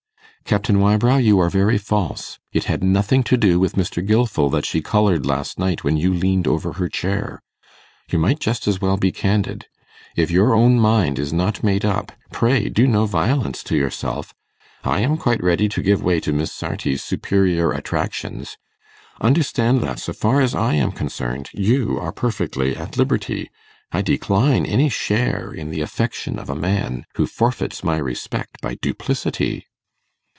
[0.43, 2.37] 'Captain Wybrow, you are very false.
[2.51, 4.05] It had nothing to do with Mr.
[4.05, 7.41] Gilfil that she coloured last night when you leaned over her chair.
[8.11, 9.67] You might just as well be candid.
[10.17, 14.33] If your own mind is not made up, pray do no violence to yourself.
[14.83, 18.57] I am quite ready to give way to Miss Sarti's superior attractions.
[19.21, 23.49] Understand that, so far as I am concerned, you are perfectly at liberty.
[23.93, 28.75] I decline any share in the affection of a man who forfeits my respect by
[28.81, 29.67] duplicity.